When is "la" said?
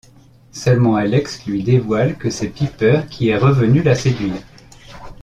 3.83-3.93